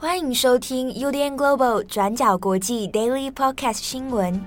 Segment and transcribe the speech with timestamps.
[0.00, 4.40] 欢迎收听 UDN Global 转角国际 Daily Podcast 新闻。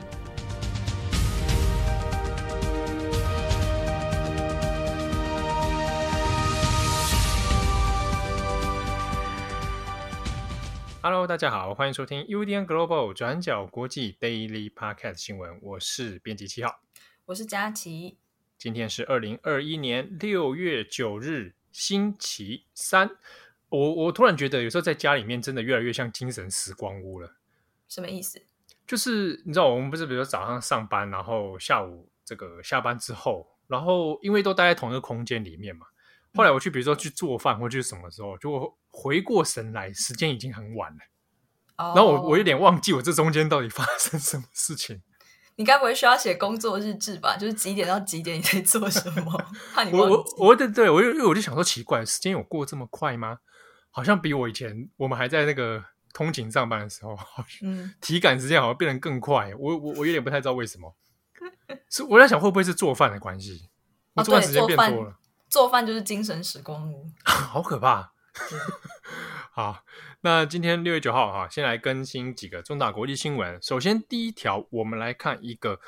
[11.02, 15.60] Hello，大家好，欢迎收听 UDN Global 转角国际 Daily Podcast 新闻。
[15.62, 16.80] 我是编辑七号，
[17.26, 18.18] 我是佳琪。
[18.58, 23.10] 今天是二零二一年六月九日，星期三。
[23.72, 27.38] 我我突然觉得，有时候在家里面真的越来越像精神时光屋了。
[27.88, 28.42] 什么意思？
[28.86, 35.88] 就是你知道，我们不是比如说早上上班，然后下午这个下班之后，然后因为都待在同一个空间里面嘛。
[36.34, 41.00] 后来我去，比如说去做饭或者什么时候，就回过神来，时间已经很晚了。
[41.78, 41.98] Oh.
[41.98, 45.02] 然后我我有点忘记我这中间到底发生什么事情。
[45.56, 47.38] 你该不会需要写工作日志吧？
[47.38, 49.46] 就是几点到几点你在做什么？
[49.74, 53.40] 怕你我我我对对，我因为我就想说奇怪，时间有过这么快吗？
[53.92, 57.16] 好像比我以前我们还在那个通勤上班的时候，
[57.62, 59.54] 嗯， 体感时间好像变得更快。
[59.56, 60.96] 我我我有点不太知道为什么。
[61.90, 63.70] 是我在想会不会是做饭的关系？
[64.14, 65.18] 我做饭时间变多了。
[65.50, 68.14] 做饭就是精神时光屋， 好可怕。
[69.52, 69.84] 好，
[70.22, 73.62] 那今天六月九号哈，先来更新几个重大国际新闻。
[73.62, 75.82] 首先，第一条，我们来看一个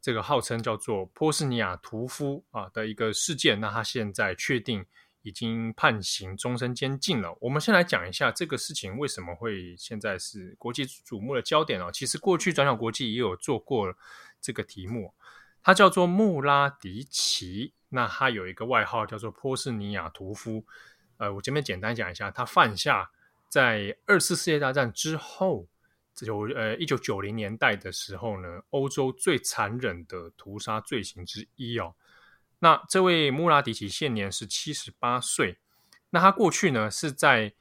[0.00, 3.60] 这个号称叫做波斯尼亚屠夫啊的一个事件。
[3.60, 4.86] 那他现在确定
[5.24, 7.36] 已经判刑终身监禁了。
[7.40, 11.90] 我们先来讲一下这个事情为什么会现在是国际瞩目的焦点哦。
[11.90, 13.96] 其实过去转角国际也有做过
[14.40, 15.14] 这个题目，
[15.62, 17.72] 他叫做穆拉迪奇。
[17.88, 20.64] 那他有一个外号叫做波斯尼亚屠夫，
[21.16, 23.10] 呃，我这边简单讲一下，他犯下
[23.48, 25.68] 在二次世界大战之后，
[26.12, 31.94] 就呃一九九零年代的时候呢，欧洲最残忍的屠杀罪行之一哦。
[32.64, 35.58] 那这位穆拉迪奇现年是七十八岁，
[36.08, 37.52] 那他过去呢是在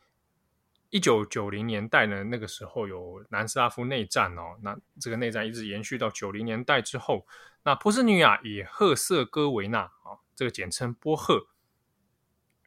[0.91, 7.27] 一九九零年代呢，那个时候有南斯拉夫内战哦，那这个内战一直延续到九零年代之后，
[7.63, 10.23] 那波斯尼亚与赫塞哥维纳啊。
[10.37, 11.47] 这个简称波赫，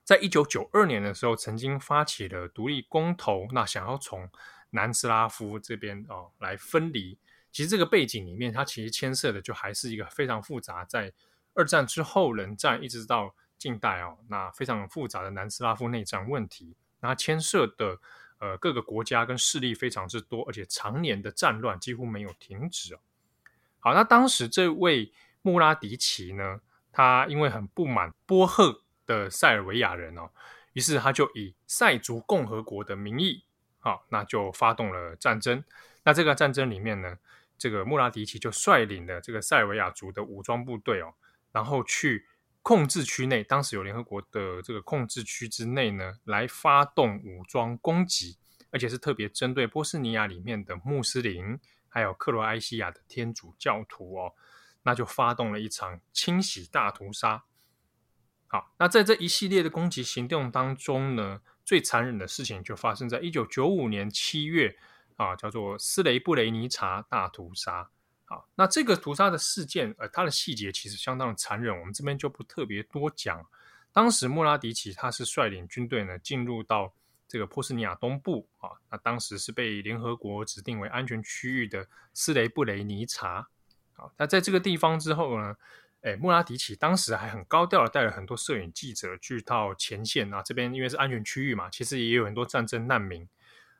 [0.04, 4.30] 在一九九二年的时候，曾经发起了独立公投，那想要从
[4.70, 7.18] 南斯拉夫这边哦来分离。
[7.50, 11.10] 其实这个背景里面，它其实牵涉的就还是一个非常复杂，在
[11.56, 17.98] 二战之后冷战一直到近代哦，那非常复杂的南斯拉夫内战问题，那牵涉的
[18.38, 22.98] 呃各个国家跟势力非常之多，而且常年的战乱几乎没有停止哦。
[23.80, 25.12] 好，那当时这位
[25.42, 26.60] 穆拉迪奇呢，
[26.92, 30.30] 他因为很不满波赫的塞尔维亚人哦，
[30.74, 33.44] 于是他就以塞族共和国的名义，
[33.78, 35.64] 好，那就发动了战争。
[36.02, 37.16] 那这个战争里面呢，
[37.56, 41.14] 这个穆拉迪奇就率领了这个塞尔维亚族的武装部队哦，
[41.56, 42.26] 然后去
[42.60, 48.36] 控制区内，当时有联合国的这个控制区之内呢，来发动武装攻击，
[48.70, 51.58] 而且是特别针对波斯尼亚里面的穆斯林，
[51.88, 54.34] 还有克罗埃西亚的天主教徒哦。
[54.82, 57.44] 那就发动了一场清洗大屠杀。
[58.48, 64.76] 好，那在这一系列的攻击行动当中呢，最残忍的事情就发生在一九九五年七月
[65.16, 67.88] 啊，叫做斯雷布雷尼察大屠杀。
[68.28, 73.46] 好，那这个屠杀的事件，呃，它的细节其实相当的残忍，我们这边就不特别多讲。
[73.92, 76.92] 当时穆拉迪奇他是率领军队呢进入到
[77.26, 83.48] 这个波斯尼亚东部啊，那当时是被联合国指定为安全区域的斯雷布雷尼察。
[83.94, 85.56] 好，那在这个地方之后呢，
[86.02, 93.26] 诶，穆拉迪奇当时还很高调的带了很多摄影记者去到前线啊，这边因为是安全区域嘛，其实也有很多战争难民。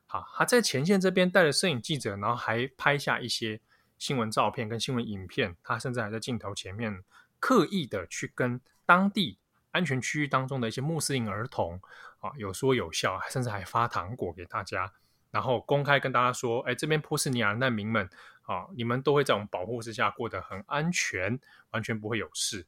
[0.06, 3.60] 好，他在前线这边带了摄影记者，然后还拍下一些
[3.98, 5.56] 新闻照片跟新闻影片。
[5.62, 7.02] 他甚至还在镜头前面
[7.38, 9.38] 刻意的去跟当地
[9.70, 11.80] 安全区域当中的一些穆斯林儿童
[12.20, 14.92] 啊有说有笑，甚至还发糖果给大家，
[15.30, 18.08] 然后公开跟大家说，诶，这边波斯尼亚难民们。
[18.46, 18.64] 啊！
[18.76, 21.36] 你们都会在我们保护之下过得很安全，
[21.72, 22.64] 完全不会有事。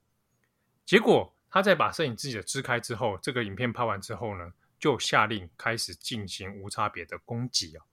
[0.84, 7.84] 结果他在把摄影记者支开之后，这个影片拍完之后呢，就下令开始进行无差别的攻击啊！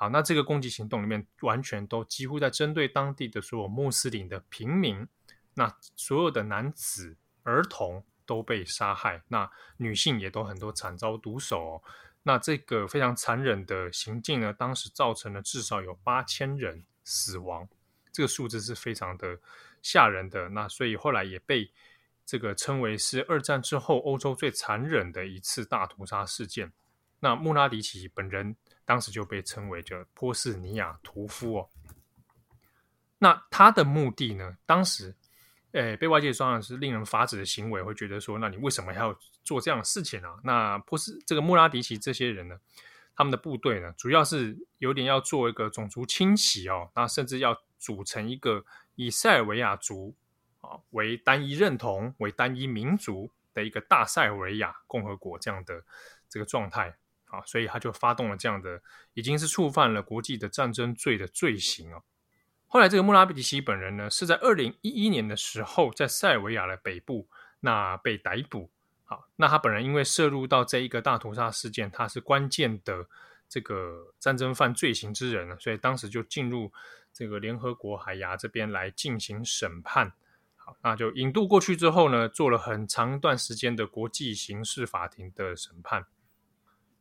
[0.00, 5.04] 好，那这个攻击行动里面，完全都几乎在针对当地的所有穆斯林的平民，
[5.54, 11.82] 那所有的男子、儿童都被杀害，那女性也都很多惨遭毒手哦。
[12.22, 16.84] 那这个非常残忍的行径呢，当时造成了至少有八千人。
[17.10, 17.66] 死亡，
[18.12, 19.38] 这个数字是非常的
[19.80, 20.46] 吓人的。
[20.50, 21.70] 那所以后来也被
[22.26, 26.70] 这个称为是二战之后欧洲最残忍的一次大屠杀事件。
[27.20, 28.54] 那穆拉迪奇本人
[28.88, 31.68] 当时就被称为叫波斯尼亚屠夫哦。
[33.18, 34.56] 那他的目的呢？
[34.64, 35.14] 当时，
[35.72, 39.14] 诶，被外界说的是令人发指的行为，会觉得说，那你为什么还要
[39.44, 40.40] 做这样的事情啊？
[40.42, 42.58] 那波斯这个穆拉迪奇这些人呢？
[43.14, 48.64] 他们的部队呢，主要是有点要做一个种族清洗哦，那甚至要组成一个
[48.94, 50.16] 以塞尔维亚族
[50.62, 55.84] 啊为单一认同、为单一民族的一个大塞尔维亚共和国这样的
[56.30, 56.96] 这个状态
[57.30, 58.82] 啊，所以他就发动了这样的，
[59.14, 62.02] 已经是触犯了国际的战争罪的罪行哦。
[62.66, 67.28] 后来这个穆拉迪奇本人呢，是在二零一一年的时候，在塞尔维亚的北部
[67.60, 68.70] 那被逮捕。
[69.04, 73.06] 好，那他本人因为涉入到这一个大屠杀事件，他是关键的
[73.48, 76.70] 这个战争犯罪行之人，所以当时就进入
[77.10, 80.12] 这个联合国海牙这边来进行审判。
[80.56, 86.04] 好，那就引渡过去之后呢，做了很长一段时间的国际刑事法庭的审判。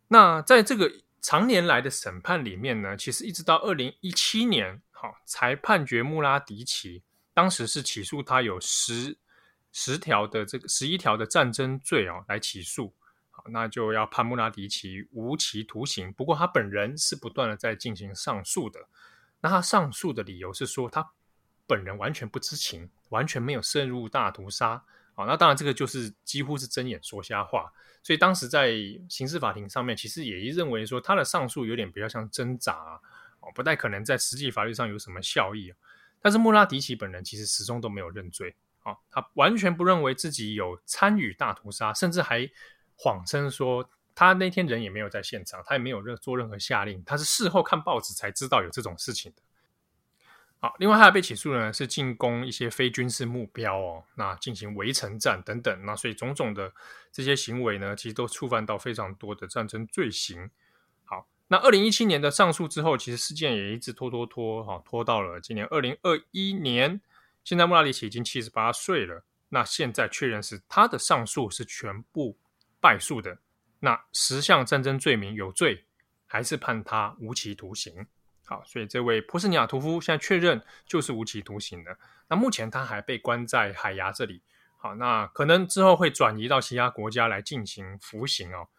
[0.07, 9.17] 那在这个常年来的审判里面呢，其实一直到二零一七年，好，才判决穆拉迪奇，当时是起诉他有十。
[9.73, 12.95] 十条的这个十一条的战争罪哦，来起诉，
[13.29, 16.11] 好，那就要判穆拉迪奇无期徒刑。
[16.13, 18.79] 不过他本人是不断的在进行上诉的。
[19.39, 21.07] 那他上诉的理由是说，他
[21.67, 24.83] 本人完全不知情，完全没有涉入大屠杀。
[25.17, 27.73] 好，那当然这个就是几乎是睁眼说瞎话。
[28.03, 28.71] 所以当时在
[29.09, 32.99] 刑事法庭上面，其实也认为说他的上诉有点比较像挣扎啊，
[33.39, 35.73] 哦，不太可能在实际法律上有什么效益。
[36.21, 38.55] 但是穆拉迪奇本人其实始终都没有认罪。
[38.83, 42.47] 啊他完全不认为自己有参与大屠杀，甚至还
[42.95, 49.41] 谎称说他那天人也没有在现场，他也没有任做任何下令，他是事后看报纸才知道有这种事情的。
[50.59, 56.73] 好，另外他还被起诉呢，是进攻一些非军事目标哦，那进行围城战等等，那所以种种的
[57.11, 60.49] 这些行为呢，其实都触犯到非常多的战争罪行。
[61.05, 66.99] 好，那二零一七年的上诉之后，其实事件也一直拖拖拖，哈，拖到了今年二零二一年。
[67.43, 72.35] 现在穆拉里奇已经七十八岁了，那现在确认是他的上诉是全部
[72.81, 73.37] 败诉的，
[73.81, 75.85] 那十项战争罪名有罪，
[76.25, 78.07] 还是判他无期徒刑。
[78.47, 81.97] 好，所以这位波斯尼亚屠夫现在确认就是无期徒刑的。
[82.29, 84.41] 那目前他还被关在海牙这里，
[84.77, 88.69] 好，那可能之后会转移到其他国家来进行服刑哦。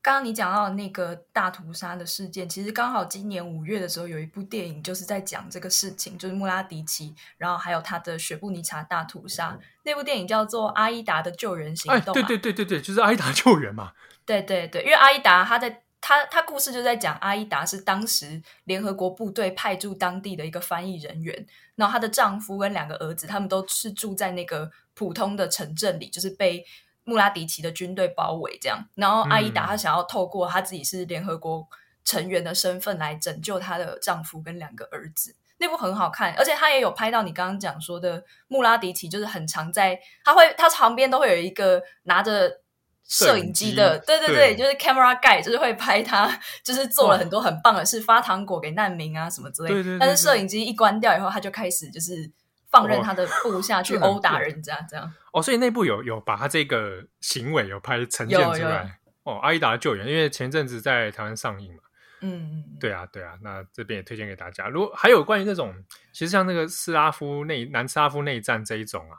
[0.00, 9.58] 刚刚你讲到那个大屠杀的事件，其实刚好今年五月的时候有一部电影就是在讲这个事情，就是穆拉迪奇，然后还有他的雪布尼察大屠杀。
[9.82, 12.14] 那部电影叫做《阿依达的救援行动》。
[12.18, 13.92] 哎，对对对对对，就是阿依达救援嘛。
[14.24, 21.46] 对对对，因为阿依达他在他他故事就在讲阿依达是当时联合国部队派驻当地的一个翻译人员，
[21.76, 26.64] 然后她的丈夫跟两个儿子他们都是住在那个普通的城镇里，就是被。
[27.04, 31.66] 穆拉迪奇的军队包围，这样，然后阿依达她想要透过她自己是联合国
[32.04, 35.34] 成员的身份来拯救她的丈夫跟两个儿子。
[35.56, 42.60] 那部很好看，而且她也有拍到你刚刚讲说的穆拉迪奇，就是很常在，他会他旁边都会有一个拿着
[43.08, 46.30] 摄影机的，对对对，对就是 camera guy，就是会拍他，
[46.62, 49.74] 就是做了很多很棒的事，发糖果给难民啊什么之类的。
[49.74, 52.30] 对对对对，但是摄影机一关掉以后，他就开始就是。
[52.70, 59.38] 放任他的部下 去殴打人家，这样哦，所以内部有有把他这个行为有拍呈现出来哦。
[59.38, 61.80] 阿依达的救援，因为前阵子在台湾上映嘛，
[62.20, 64.68] 嗯嗯，对啊对啊，那这边也推荐给大家。
[64.68, 65.74] 如果还有关于那种，
[66.12, 69.16] 其实像那个斯拉夫内南斯拉夫内战这一种啊，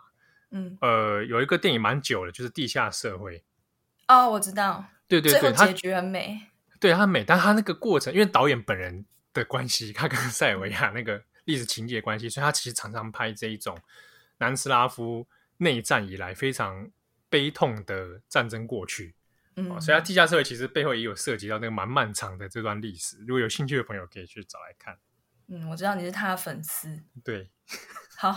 [0.51, 3.39] 嗯呃，有一个电影蛮久的，就是《地下社会》
[4.09, 6.41] 哦，我知道，对对对，他结局很美，
[6.81, 11.23] 对他美，但他那个过程，因为导演本人的关系，他跟塞尔维亚那个。
[11.45, 13.75] 历史情节关系，所以他其实常常拍这一种
[14.37, 15.25] 南斯拉夫
[15.57, 16.87] 内战以来非常
[17.27, 19.15] 悲痛的战争过去。
[19.55, 23.17] 嗯，哦、所以他地下社会其实背后也有涉及到那个蛮漫长的这段历史。
[23.25, 24.95] 如果有兴趣的朋友，可以去找来看。
[25.47, 27.01] 嗯，我知道你是他的粉丝。
[27.23, 27.49] 对。
[28.21, 28.35] 好，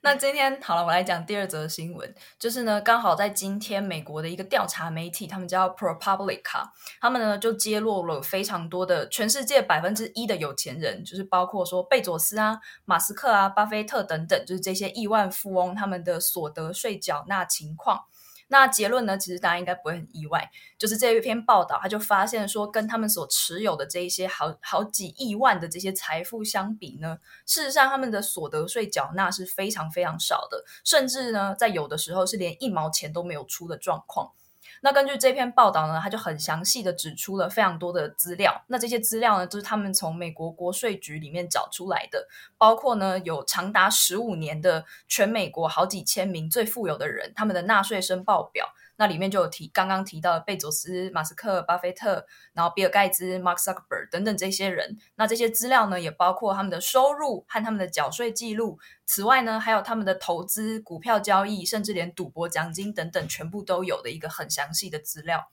[0.00, 18.06] 那今天好了，我来讲第二则新闻，就是呢，刚好在今天，美国的一个调查媒体，他们叫 ProPublica，他们呢就揭露了非常多的全世界百分之一的有钱人，就是包括说贝佐斯啊、马斯克啊、巴菲特等等，就是这些亿万富翁他们的所得税缴纳情况。
[18.48, 19.16] 那结论呢？
[19.16, 34.32] 其实大家应该不会很意外，就是这一篇报道，他就发现说，跟他们所持有的这一些好好几亿万的这些财富相比呢，事实上他们的所得税缴纳是非常非常少的，甚至呢，在有的时候是连一毛钱都没有出的状况。
[34.82, 38.62] 那根据这篇报道呢，他就很详细的指出了非常多的资料。
[38.68, 48.66] 那这些资料呢，就是他们从美国国税局里面找出来的，包括呢有长达十五年的全美国好几千名最富有的人他们的纳税申报表。
[49.00, 54.98] 那里面就有提刚刚提到的贝佐斯、马斯克、巴菲特，然后比尔盖茨、Mark Zuckerberg 等等这些人。
[55.14, 58.80] 那这些资料呢，也包括他们的收入和他们的缴税记录。
[59.08, 65.48] 此外呢，还有他们的投资、股票交易，甚至连赌博奖金等等，全部都有的一个很详细的资料。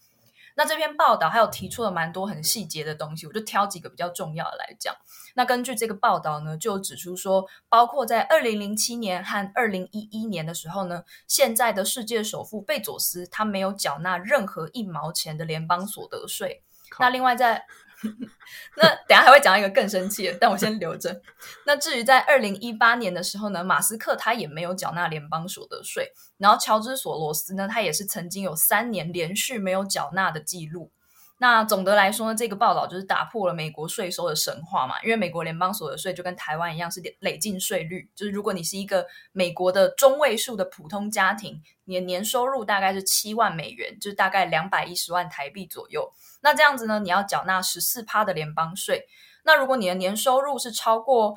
[0.58, 4.94] 那这篇报道还有提出了蛮多很细节的东西，我就挑几个比较重要的来讲。
[5.36, 16.62] 那根据这个报道呢，就指出说，包括在二零零七年和二零一一年的时候呢，现在的世界首富贝佐斯他没有缴纳任何一毛钱的联邦所得税。
[17.00, 17.66] 那另外在
[18.78, 21.22] 那等下还会讲一个更生气的，但我先留着。
[21.66, 30.92] 那至于在二零一八年的时候呢，马斯克他也没有缴纳联邦所得税，然后乔治索罗斯呢，他也是曾经有三年连续没有缴纳的记录。
[31.38, 46.10] 那总的来说呢，这个报道就是打破了美国税收的神话嘛，因为美国联邦所得税就跟台湾一样是累进税率，就是如果你是一个美国的中位数的普通家庭，你的年收入大概是七万美元，就是大概两百一十万台币左右。
[46.42, 49.06] 那这样子呢，你要缴纳十四趴的联邦税。
[49.44, 51.36] 那如果你的年收入是超过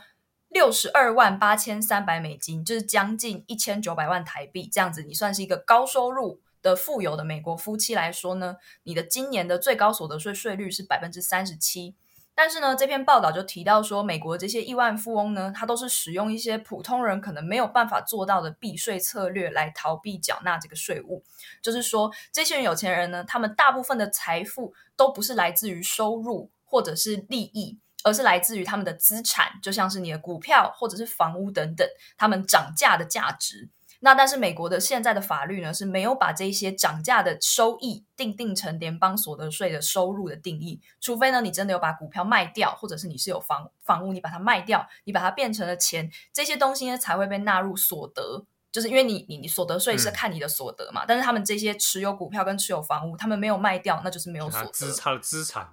[0.49, 11.95] 六十二万八千三百美金，就是将近一千九百万台币，这样子你算是一个高收入的富有的美国夫妻来说呢，你的今年的最高所得税税率是百分之三十七。
[12.35, 21.25] 但是呢，这篇报道就提到说，美国这些亿万富翁呢，他都是使用一些普通人可能没有办法做到的避税策略来逃避缴纳这个税务。
[21.61, 31.85] 就是说，这些人有钱人呢，他们大部分的财富都不是来自于收入或者是利益，而是来自于他们的资产，就像是你的股票或者是房屋等等，
[32.17, 33.69] 他们涨价的价值。
[34.01, 55.71] 那但是美国的现在的法律呢，是没有把这些涨价的收益定定成联邦所得税的收入的定义，除非呢你真的有把股票卖掉，或者是你是有房房屋，你把它卖掉，你把它变成了钱，这些东西呢才会被纳入所得，就是因为你你你所得税是看你的所得嘛，嗯、但是他们这些持有股票跟持有房屋，他们没有卖掉，那就是没有所得，资差的资产。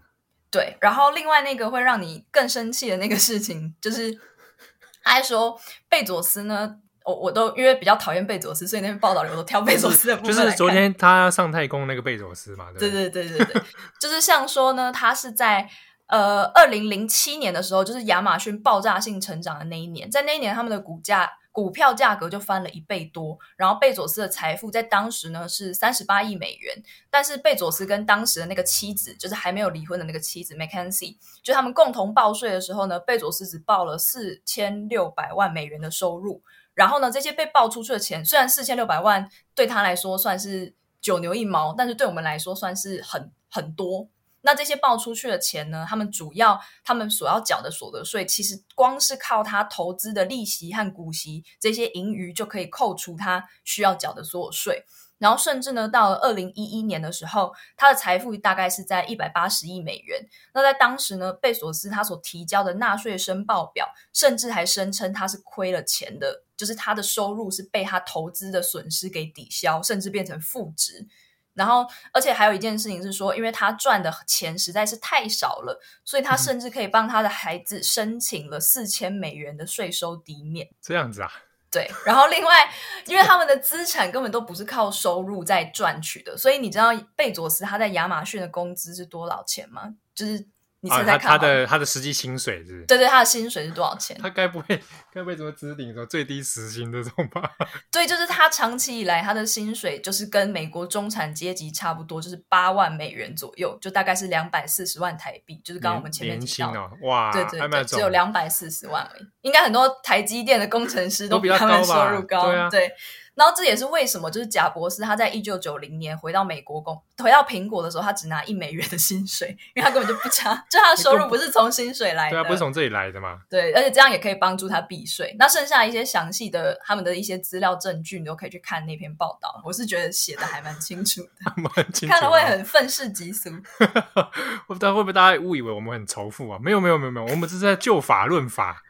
[0.50, 4.20] 对，然后另外那个会让你更生气的那个事情，就是
[5.04, 6.80] 他还说贝佐斯呢。
[7.06, 10.36] 我我都因为比较讨厌贝佐斯，所以那篇报道里我都挑贝佐斯的部分。
[10.36, 13.62] 就是昨天他上太空那个贝佐斯嘛，对对对对对，
[14.02, 15.70] 就是像说呢，他是在
[16.08, 26.76] 呃二零零七年的时候，就是亚马逊爆炸性成长的那一年，在那一年他们的股价股票价格就翻了一倍多，然后贝佐斯的财富在当时呢是三十八亿美元，
[27.12, 36.42] 但是贝佐斯跟当时的那个妻子，就是还没有离婚的那个妻子 Mackenzie，就他们共同报税的时候呢，贝佐斯只报了四千六百万美元的收入。
[36.76, 44.10] 然后呢，这些被爆出去的钱，虽然四千六百万对他来说算是九牛一毛，但是对我们来说算是很很多。
[44.42, 54.84] 那这些爆出去的钱呢，他们主要他们所要缴的所得税，其实光是靠他投资的利息和股息这些盈余就可以扣除他需要缴的所有税。
[55.18, 60.26] 然后甚至呢，到了二零一一年的时候，他的财富大概是在一百八十亿美元。
[60.54, 71.08] 那在当时呢，贝索斯他所提交的纳税申报表，甚至还声称他是亏了钱的，就是他的收入是被他投资的损失给抵消，甚至变成负值。
[71.54, 80.70] 然后，而且还有一件事情是说，因为他赚的钱实在是太少了，所以他甚至可以帮他的孩子申请了四千美元的税收抵免。
[80.82, 81.32] 这样子啊？
[81.76, 82.72] 对，然后另外，
[83.06, 89.96] 因为他们的资产根本都不是靠收入在赚取的，所以你知道贝佐斯他在亚马逊的工资是多少钱吗？
[90.14, 90.48] 就是。
[90.86, 92.86] 你猜猜看，啊，他的他的实际薪水是，是？
[92.86, 94.16] 对对，他的薪水是多少钱？
[94.22, 94.80] 他该不会
[95.12, 97.42] 该不会怎么指定说最低时薪这种吧？
[97.92, 109.24] 对，就是他长期以来他的薪水就是跟美国中产阶级差不多，就是八万美元左右，就大概是两百四十万台币，就是刚刚我们前面提到哇，对对对，只有两百四十万而已。
[109.42, 112.92] 应该很多台积电的工程师都比他们收入高，对啊，对。
[113.36, 123.40] 然后这也是为什么，就是贾博士他在一九九零年回到美国工，回到苹果的时候，他只拿一美元的薪水，因为他根本就不差，就他的收入不是从薪水来的，对啊，不是从这里来的嘛。
[123.50, 125.36] 对，而且这样也可以帮助他避税。
[125.38, 129.62] 那剩下一些详细的他们的一些资料证据，你都可以去看那篇报道。
[129.66, 133.50] 我是觉得写的还蛮清楚的， 蛮清楚的，看了会很愤世嫉俗。
[134.68, 136.58] 我不知道会不会大家误以为我们很仇富啊？
[136.62, 138.82] 没有没有没有没有，我们只是在就法论法。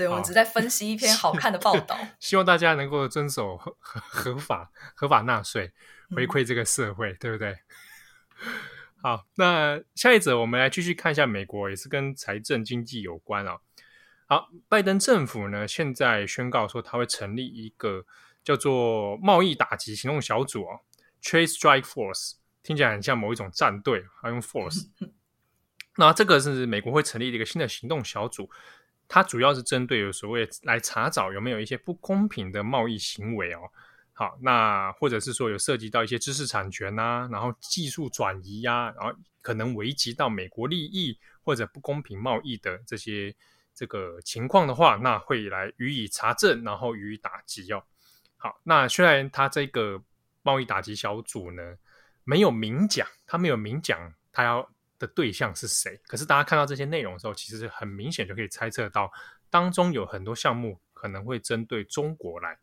[0.00, 5.70] 对，我们只在分析一篇好看的报道， 希望大家能够遵守合合合法合法纳税，
[6.16, 7.54] 回馈这个社会，嗯、对不对？
[9.02, 13.58] 好，那下一则我们来继续看一下美国，也是跟财政经济有关啊。
[14.26, 18.06] 好，拜登政府呢现在宣告说，他会成立一个
[18.42, 20.78] 叫做贸易打击行动小组啊
[21.22, 24.88] ，Trade Strike Force，听起来很像某一种战队，还用 Force。
[25.98, 28.48] 那这个是美国会成立的一个新的行动小组。
[29.12, 33.68] 它主要是针对有所谓来查找有没有一些不公平的贸易行为哦，
[34.12, 39.12] 好，那或者是说有涉及到一些知识产权呐、然后技术转移呀、然后
[39.42, 43.34] 可能危及到美国利益或者不公平贸易的这些
[43.74, 47.82] 这个情况的话，那会来予以查证，然后予以打击哦。
[48.36, 50.00] 好，那虽然它这个
[50.42, 51.76] 贸易打击小组呢，
[52.22, 54.70] 没有明讲，他没有明讲他要
[55.00, 56.00] 的对象是谁。
[56.06, 59.10] 可是大家看到这些内容的时候，其实很明显就可以猜测到，
[59.50, 62.56] 当中有很多项目可能会针对中国来。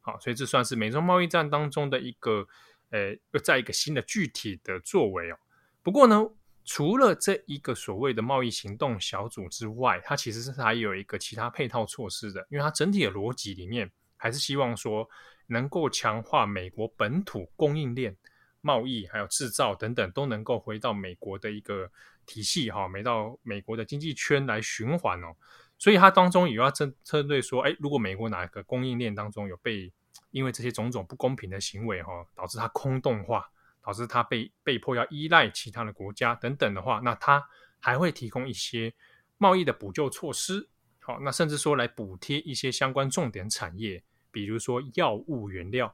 [0.00, 2.44] 好，所以这算是美中贸易战当中的一个，
[2.90, 5.36] 呃，又在一个新的具体的作为哦。
[5.80, 6.28] 不过呢，
[6.64, 15.08] 除了这一个所谓的贸易行动小组之外，它其实是还有一个其他配套措施的，因为它整体的逻辑里面还是希望说
[15.46, 18.16] 能够强化美国本土供应链、
[18.62, 21.90] 贸易还有制造等等都能够回到美国的一个
[22.24, 25.36] 体系哈，回到美国的经济圈来循环哦。
[25.78, 29.92] 所以它当中也要针针对说，哎，如果美国哪个供应链当中有被
[30.30, 33.50] 因为这些种种不公平的行为哈，导致它空洞化，
[33.82, 37.44] 导致它被被迫要依赖其他的国家等等的话，那它
[37.80, 38.94] 还会提供一些
[39.38, 40.68] 贸易的补救措施，
[41.00, 45.92] 好，那甚至说来补贴一些相关重点产业，比如说药物原料，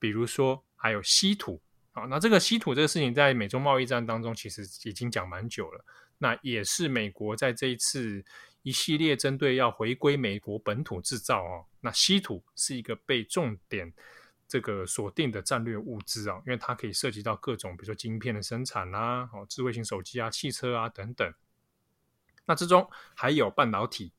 [0.00, 1.62] 比如说还有稀土，
[1.94, 5.82] 好，那这个稀土这个事情在美中贸易战当中其实已经讲蛮久了，
[6.18, 8.22] 那也是美国在这一次。
[8.64, 13.92] 一系列针对要回归美国本土制造哦，那稀土是一个被重点
[14.48, 21.30] 这个锁定的战略物资啊，因为它可以涉及到各种，比如说晶片的生产啦，哦，智慧型手机啊、汽车啊等等。
[22.46, 24.14] 那之中还有半导体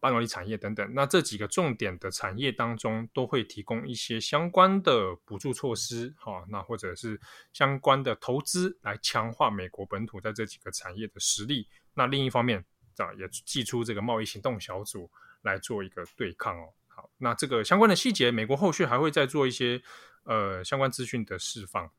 [0.00, 0.94] 半导体产业等等。
[0.94, 7.20] 那这几个重点的产业当中，都会提供一些相关的补助措施，哈，那或者是
[7.52, 11.68] 相关的投资来强化美国本土在这几个产业的实力。
[11.94, 12.64] 那另一方面，
[12.96, 15.10] 啊，也祭出这个贸易行动小组
[15.42, 16.72] 来做一个对抗哦。
[16.88, 19.82] 好，那这个相关的细节，美国后续还会再做一些
[20.24, 21.90] 呃相关资讯的释放。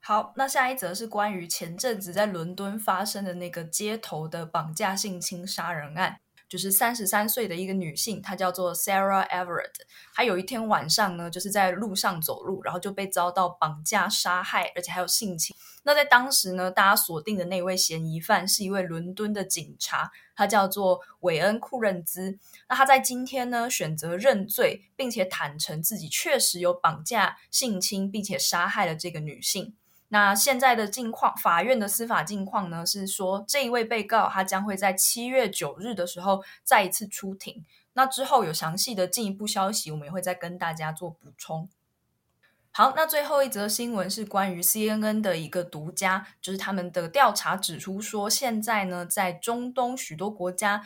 [0.00, 6.20] 好，那下一则是关于前阵子在伦敦发生的那个街头的绑架性侵杀人案。
[6.48, 9.72] 就是三十三岁的一个女性，她叫做 Sarah Everard。
[10.14, 15.54] 她有一天晚上呢，就是在路上走路，然后就被遭到绑架、杀害，而且还有性侵。
[15.86, 22.38] 那在当时呢，大家锁定的那位嫌疑犯是一位伦敦的警察，他叫做韦恩·库认兹。
[22.68, 29.74] 那他在今天呢，选择认罪，并且坦承自己确实有绑架、性侵，并且杀害了这个女性。
[30.14, 37.64] 那现在的境况，法院的司法境况呢，是说这一位被告他将会在七月九日的时候再一次出庭。
[37.94, 41.68] 那之后有详细的进一步消息，我们也会再跟大家做补充。
[42.70, 50.84] 好，那最后一则新闻是关于 CNN 的一个独家，就是他们的调查指出说，现在呢，在中东许多国家。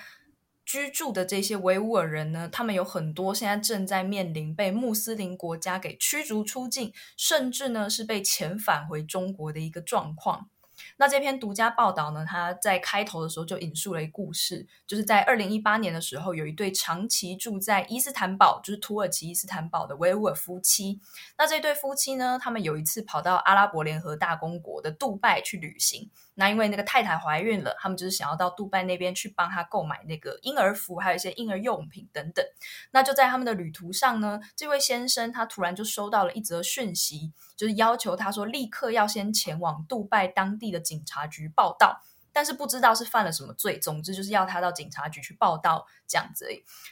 [0.68, 10.50] 居住的这些维吾尔人呢，他们有很多现在正在面临被穆斯林国家给驱逐出境，甚至呢是被遣返回中国的一个状况。
[10.98, 21.00] 那这篇独家报道呢，他在开头的时候就引述了一故事，就是在二零一八年的时候，有一对长期住在伊斯坦堡，就是土耳其伊斯坦堡的维吾尔夫妻。
[21.38, 26.10] 那这对夫妻呢，他们有一次跑到阿拉伯联合大公国的杜拜去旅行。
[26.34, 32.44] 那因为那个太太怀孕了，他们就是想要到杜拜那边去帮她购买那个婴儿服，还有一些婴儿用品等等。
[32.92, 42.00] 那就在他们的旅途上呢，这位先生他突然就收到了一则讯息，就是要求他说立刻要先前往杜拜当地的警察局报道，
[42.32, 46.46] 但是不知道是犯了什么罪，总之就是要他到警察局去报道这样子。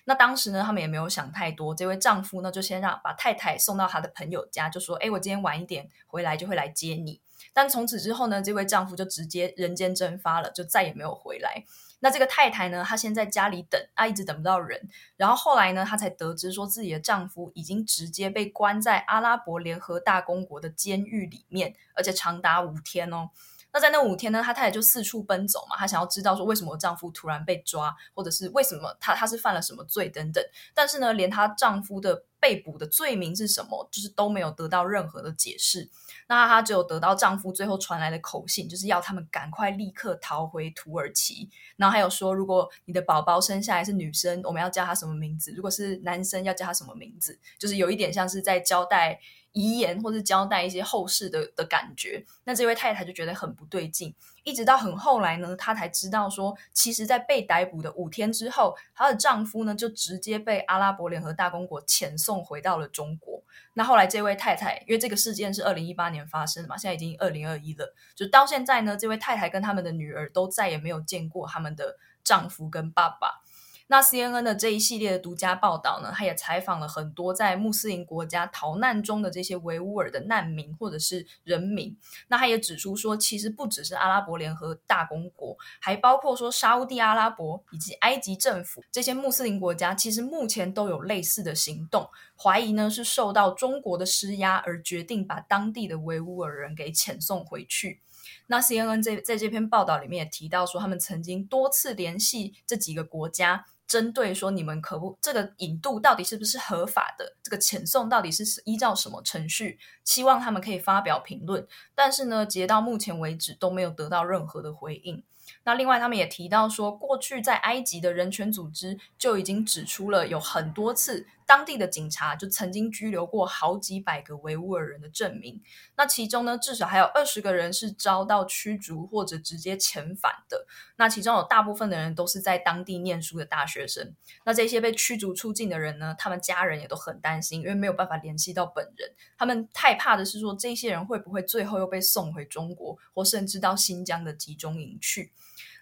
[0.07, 7.21] 那当时呢，他们也没有想太多，这位丈夫呢就先让把太太送到他的朋友家，就说：“哎，我今天晚一点回来就会来接你。”
[7.55, 11.65] 但从此之后呢，这位丈夫就直接人间蒸发了，就再也没有回来。
[12.01, 14.89] 那这个太太呢，她先在家里等，她，一直等不到人。
[15.17, 23.31] 然后后来呢，她才得知说自己的丈夫已经直接被关在阿拉伯联合大公国的监狱里面，而且长达五天哦。
[23.73, 30.43] 那在那五天呢，她太太就四处奔走嘛，她想要知道说为什么丈夫突然被抓，或者是为什么她她是犯了什么罪等等。
[30.75, 35.91] 但是呢，连她丈夫的被捕的罪名是什么，就是都没有得到任何的解释。
[36.29, 41.51] 那她只有得到丈夫最后传来的口信，就是要他们赶快立刻逃回土耳其。
[41.77, 47.39] 然后还有说，如果你的宝宝生下来是女生，我们要叫她什么名字；如果是男生，要叫她什么名字。
[47.59, 49.21] 就是有一点像是在交代。
[49.57, 54.15] 遗言或是交代一些后事的的感觉，那这位太太就觉得很不对劲，
[54.45, 63.43] 一直到很后来呢，她才知道说，其实，在被逮捕的五天之后，她的丈夫呢就直接被阿拉伯联合大公国遣送回到了中国。
[63.73, 73.41] 那后来这位太太，因为这个事件是二零一八年发生的嘛，现在已经二零二一了，就到现在呢，这位太太跟他们的女儿都再也没有见过他们的丈夫跟爸爸。
[73.89, 81.97] 那 CNN 的这一系列的独家报道呢，他也采访了很多在穆斯林国家逃难中的这些维吾尔的难民或者是人民。
[82.27, 98.01] 那他也指出说，其实不只是阿拉伯联合大公国，还包括说沙乌地阿拉伯以及埃及政府这些穆斯林国家，其实目前都有类似的行动，怀疑呢是受到中国的施压而决定把当地的维吾尔人给遣送回去。
[98.49, 103.65] 那 CNN 在在这篇报道里面也提到说，他们曾经多次联系这几个国家。
[103.87, 107.37] 针对说你们可不这个引渡到底是不是合法的？
[107.43, 109.79] 这个遣送到底是依照什么程序？
[110.05, 115.23] 希望他们可以发表评论，但是呢，截到目前为止都没有得到任何的回应。
[115.63, 121.27] 那另外，他们也提到说，过去在埃及的人权组织就已经指出了有很多次。
[121.47, 125.63] 当地的警察就曾经拘留过好几百个维吾尔人的证明，
[125.97, 130.67] 那其中呢，至少还有二十个人是遭到驱逐或者直接遣返的。
[130.97, 134.15] 那其中有大部分的人都是在当地念书的大学生。
[134.45, 139.09] 那这些被驱逐出境的人呢，他们家人也都很担心，因为没有办法联系到本人。
[139.39, 145.33] 他们太怕的是说，这些人会不会最后又被送回中国，或甚至到新疆的集中营去。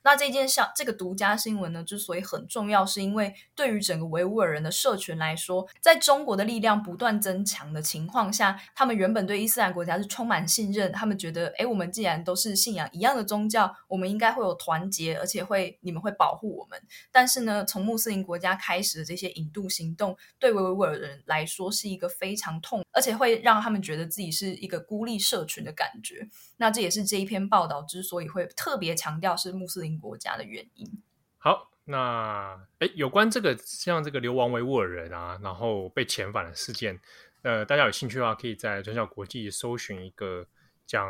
[0.04, 16.78] 那这件像这个独家新闻呢，之所以很重要，是因为对于整个维吾尔人的社群来说，在中国的力量不断增强的情况下，他们原本对伊斯兰国家是充满信任，他们觉得，诶，我们既然都是信仰一样的宗教，我们应该会有团结，而且会你们会保护我们。
[17.10, 26.28] 但是呢，从穆斯林国家开始的这些引渡行动，对维吾尔人来说是一个非常痛，而且会让他们觉得自己是一个孤立社群的感觉。
[26.58, 30.90] 那这也是这一篇报道之所以会特别强调是穆斯林国家的原因。
[31.38, 36.98] 好，那诶，有关这个像这个流亡维吾尔人啊，然后被遣返的事件，
[37.42, 40.46] 呃，大家有兴趣的话，可以在转角国际搜寻一个
[40.86, 41.06] 讲，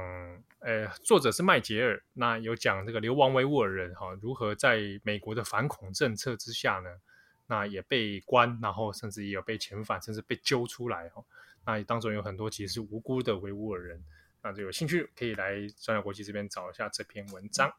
[0.58, 6.90] 呃，作者是麦杰尔，那有讲这个流亡维吾尔人哈、如何在美国的反恐政策之下呢，
[7.46, 11.24] 那也被关，然后甚至也有被遣返，甚至被揪出来哈、哦，
[11.64, 14.02] 那当中有很多其实是无辜的维吾尔人。
[14.42, 17.72] 那就有兴趣可以来转角国际这边找一下这篇文章。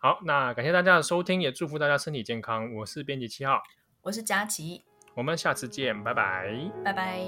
[0.00, 2.72] 好，那感谢大家的收听，也祝福大家身体健康。
[2.72, 3.60] 我是编辑七号，
[4.02, 4.80] 我是佳琪，
[5.16, 6.48] 我们下次见，拜拜，
[6.84, 7.20] 拜拜。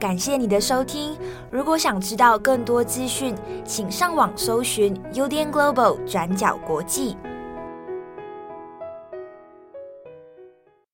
[0.00, 1.14] 感谢你的收听。
[1.50, 7.14] 如果想知道更多资讯，请上网搜寻 UDN Global 转角国际。